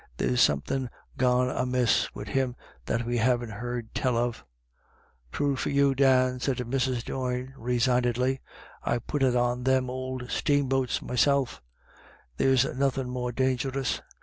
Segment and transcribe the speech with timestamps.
[0.17, 2.55] There's some thin' gone amiss wid him
[2.87, 4.43] that we haven't heard tell of."
[5.31, 7.05] "True for you, Dan," said Mrs.
[7.05, 8.39] Doyne, re signedly;"
[8.83, 11.61] I put it on them ould steamboats meself;
[12.37, 14.01] there's nothin* more dangerous.